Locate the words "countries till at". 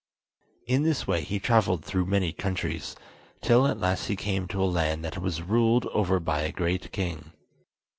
2.33-3.77